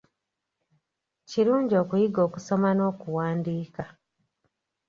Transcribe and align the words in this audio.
Kirungi 1.29 1.73
okuyiga 1.81 2.19
okusoma 2.27 2.69
n’okuwandiika. 2.73 3.83